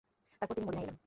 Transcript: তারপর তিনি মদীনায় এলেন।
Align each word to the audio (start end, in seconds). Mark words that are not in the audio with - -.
তারপর 0.41 0.53
তিনি 0.55 0.65
মদীনায় 0.67 0.85
এলেন। 0.85 0.97